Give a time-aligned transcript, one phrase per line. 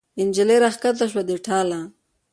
[0.27, 1.79] نجلۍ را کښته شوه د ټاله